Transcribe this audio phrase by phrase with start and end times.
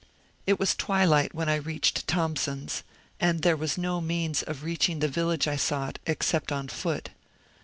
[0.47, 2.81] It was twilight when I reached ^^Thomp son's,"
[3.19, 7.11] and there was no means of reaching the village I sought except on foot.